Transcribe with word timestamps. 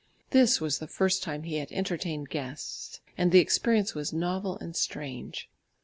This 0.31 0.59
was 0.59 0.79
the 0.79 0.87
first 0.87 1.21
time 1.21 1.43
he 1.43 1.57
had 1.57 1.71
entertained 1.71 2.31
guests, 2.31 3.01
and 3.19 3.31
the 3.31 3.37
experience 3.37 3.93
was 3.93 4.11
novel 4.11 4.57
and 4.57 4.75
strange. 4.75 5.47